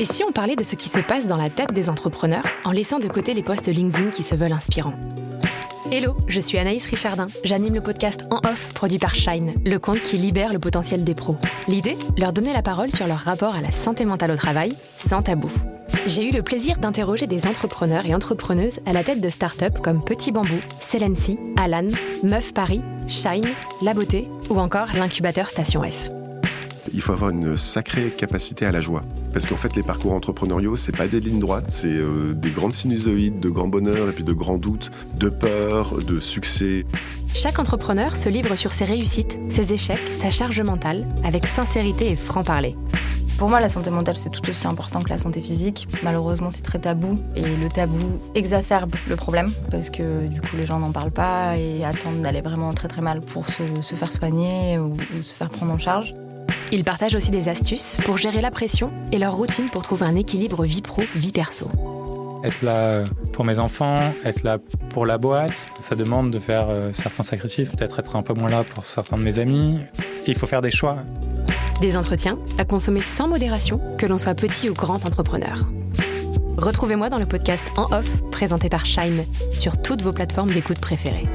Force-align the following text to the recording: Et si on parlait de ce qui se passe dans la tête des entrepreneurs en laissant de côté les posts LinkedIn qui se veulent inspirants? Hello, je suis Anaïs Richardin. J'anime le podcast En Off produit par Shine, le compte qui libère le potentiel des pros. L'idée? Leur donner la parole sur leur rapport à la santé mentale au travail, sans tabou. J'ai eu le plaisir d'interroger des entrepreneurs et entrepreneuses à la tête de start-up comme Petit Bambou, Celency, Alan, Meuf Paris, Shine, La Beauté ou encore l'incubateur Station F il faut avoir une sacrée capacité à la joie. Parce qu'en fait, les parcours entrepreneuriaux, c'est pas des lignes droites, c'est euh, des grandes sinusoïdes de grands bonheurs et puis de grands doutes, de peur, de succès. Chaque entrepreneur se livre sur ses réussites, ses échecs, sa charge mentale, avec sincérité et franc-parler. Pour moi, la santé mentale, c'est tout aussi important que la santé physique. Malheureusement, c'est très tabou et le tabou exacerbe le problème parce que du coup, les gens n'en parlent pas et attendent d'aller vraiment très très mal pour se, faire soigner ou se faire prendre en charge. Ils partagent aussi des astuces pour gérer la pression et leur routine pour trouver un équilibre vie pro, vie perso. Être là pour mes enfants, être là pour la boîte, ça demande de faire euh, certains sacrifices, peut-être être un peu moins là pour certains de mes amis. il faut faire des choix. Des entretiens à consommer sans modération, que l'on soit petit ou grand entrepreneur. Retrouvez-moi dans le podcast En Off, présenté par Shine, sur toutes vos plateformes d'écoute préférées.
Et 0.00 0.04
si 0.04 0.22
on 0.22 0.30
parlait 0.30 0.54
de 0.54 0.62
ce 0.62 0.76
qui 0.76 0.88
se 0.88 1.00
passe 1.00 1.26
dans 1.26 1.36
la 1.36 1.50
tête 1.50 1.72
des 1.72 1.90
entrepreneurs 1.90 2.46
en 2.64 2.70
laissant 2.70 3.00
de 3.00 3.08
côté 3.08 3.34
les 3.34 3.42
posts 3.42 3.66
LinkedIn 3.66 4.10
qui 4.10 4.22
se 4.22 4.36
veulent 4.36 4.52
inspirants? 4.52 4.94
Hello, 5.90 6.16
je 6.28 6.38
suis 6.38 6.56
Anaïs 6.56 6.86
Richardin. 6.86 7.26
J'anime 7.42 7.74
le 7.74 7.80
podcast 7.80 8.20
En 8.30 8.38
Off 8.48 8.72
produit 8.74 9.00
par 9.00 9.16
Shine, 9.16 9.54
le 9.64 9.78
compte 9.78 10.00
qui 10.00 10.16
libère 10.16 10.52
le 10.52 10.60
potentiel 10.60 11.02
des 11.02 11.16
pros. 11.16 11.36
L'idée? 11.66 11.98
Leur 12.16 12.32
donner 12.32 12.52
la 12.52 12.62
parole 12.62 12.92
sur 12.92 13.08
leur 13.08 13.18
rapport 13.18 13.56
à 13.56 13.60
la 13.60 13.72
santé 13.72 14.04
mentale 14.04 14.30
au 14.30 14.36
travail, 14.36 14.76
sans 14.96 15.22
tabou. 15.22 15.50
J'ai 16.06 16.28
eu 16.28 16.32
le 16.32 16.42
plaisir 16.42 16.78
d'interroger 16.78 17.26
des 17.26 17.46
entrepreneurs 17.46 18.06
et 18.06 18.14
entrepreneuses 18.14 18.78
à 18.86 18.92
la 18.92 19.02
tête 19.02 19.20
de 19.20 19.28
start-up 19.28 19.80
comme 19.80 20.04
Petit 20.04 20.30
Bambou, 20.30 20.60
Celency, 20.80 21.40
Alan, 21.56 21.88
Meuf 22.22 22.54
Paris, 22.54 22.82
Shine, 23.08 23.48
La 23.82 23.94
Beauté 23.94 24.28
ou 24.48 24.60
encore 24.60 24.88
l'incubateur 24.94 25.48
Station 25.48 25.82
F 25.82 26.10
il 26.92 27.00
faut 27.00 27.12
avoir 27.12 27.30
une 27.30 27.56
sacrée 27.56 28.10
capacité 28.10 28.66
à 28.66 28.72
la 28.72 28.80
joie. 28.80 29.02
Parce 29.38 29.46
qu'en 29.46 29.56
fait, 29.56 29.76
les 29.76 29.84
parcours 29.84 30.14
entrepreneuriaux, 30.14 30.74
c'est 30.74 30.90
pas 30.90 31.06
des 31.06 31.20
lignes 31.20 31.38
droites, 31.38 31.66
c'est 31.68 31.86
euh, 31.86 32.32
des 32.34 32.50
grandes 32.50 32.72
sinusoïdes 32.72 33.38
de 33.38 33.48
grands 33.48 33.68
bonheurs 33.68 34.08
et 34.08 34.12
puis 34.12 34.24
de 34.24 34.32
grands 34.32 34.58
doutes, 34.58 34.90
de 35.14 35.28
peur, 35.28 35.98
de 35.98 36.18
succès. 36.18 36.84
Chaque 37.34 37.60
entrepreneur 37.60 38.16
se 38.16 38.28
livre 38.28 38.56
sur 38.56 38.74
ses 38.74 38.84
réussites, 38.84 39.38
ses 39.48 39.72
échecs, 39.72 40.08
sa 40.20 40.32
charge 40.32 40.60
mentale, 40.60 41.06
avec 41.22 41.46
sincérité 41.46 42.10
et 42.10 42.16
franc-parler. 42.16 42.74
Pour 43.38 43.48
moi, 43.48 43.60
la 43.60 43.68
santé 43.68 43.90
mentale, 43.90 44.16
c'est 44.16 44.30
tout 44.30 44.42
aussi 44.50 44.66
important 44.66 45.04
que 45.04 45.10
la 45.10 45.18
santé 45.18 45.40
physique. 45.40 45.86
Malheureusement, 46.02 46.50
c'est 46.50 46.62
très 46.62 46.80
tabou 46.80 47.20
et 47.36 47.42
le 47.42 47.68
tabou 47.68 48.18
exacerbe 48.34 48.96
le 49.08 49.14
problème 49.14 49.52
parce 49.70 49.88
que 49.90 50.26
du 50.26 50.40
coup, 50.40 50.56
les 50.56 50.66
gens 50.66 50.80
n'en 50.80 50.90
parlent 50.90 51.12
pas 51.12 51.56
et 51.56 51.84
attendent 51.84 52.22
d'aller 52.22 52.40
vraiment 52.40 52.74
très 52.74 52.88
très 52.88 53.02
mal 53.02 53.20
pour 53.20 53.46
se, 53.46 53.62
faire 53.94 54.12
soigner 54.12 54.80
ou 54.80 54.96
se 55.22 55.32
faire 55.32 55.48
prendre 55.48 55.72
en 55.72 55.78
charge. 55.78 56.12
Ils 56.70 56.84
partagent 56.84 57.14
aussi 57.14 57.30
des 57.30 57.48
astuces 57.48 57.96
pour 58.04 58.18
gérer 58.18 58.42
la 58.42 58.50
pression 58.50 58.90
et 59.10 59.18
leur 59.18 59.34
routine 59.34 59.70
pour 59.70 59.82
trouver 59.82 60.04
un 60.04 60.16
équilibre 60.16 60.64
vie 60.64 60.82
pro, 60.82 61.02
vie 61.14 61.32
perso. 61.32 61.66
Être 62.44 62.62
là 62.62 63.04
pour 63.32 63.44
mes 63.44 63.58
enfants, 63.58 64.12
être 64.24 64.42
là 64.42 64.58
pour 64.90 65.06
la 65.06 65.16
boîte, 65.18 65.70
ça 65.80 65.96
demande 65.96 66.30
de 66.30 66.38
faire 66.38 66.66
euh, 66.68 66.92
certains 66.92 67.24
sacrifices, 67.24 67.70
peut-être 67.70 67.98
être 67.98 68.16
un 68.16 68.22
peu 68.22 68.34
moins 68.34 68.50
là 68.50 68.64
pour 68.64 68.84
certains 68.84 69.16
de 69.16 69.22
mes 69.22 69.38
amis. 69.38 69.78
il 70.26 70.34
faut 70.34 70.46
faire 70.46 70.60
des 70.60 70.70
choix. 70.70 70.98
Des 71.80 71.96
entretiens 71.96 72.38
à 72.58 72.64
consommer 72.64 73.02
sans 73.02 73.28
modération, 73.28 73.80
que 73.96 74.06
l'on 74.06 74.18
soit 74.18 74.34
petit 74.34 74.68
ou 74.68 74.74
grand 74.74 75.04
entrepreneur. 75.06 75.66
Retrouvez-moi 76.58 77.08
dans 77.08 77.18
le 77.18 77.26
podcast 77.26 77.64
En 77.76 77.86
Off, 77.92 78.06
présenté 78.30 78.68
par 78.68 78.84
Shine, 78.84 79.24
sur 79.52 79.80
toutes 79.80 80.02
vos 80.02 80.12
plateformes 80.12 80.52
d'écoute 80.52 80.80
préférées. 80.80 81.26